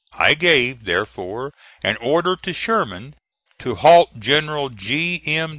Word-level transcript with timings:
I 0.17 0.33
gave, 0.33 0.85
therefore, 0.85 1.53
an 1.83 1.95
order 1.97 2.35
to 2.35 2.53
Sherman 2.53 3.13
to 3.59 3.75
halt 3.75 4.19
General 4.19 4.69
G. 4.69 5.21
M. 5.27 5.49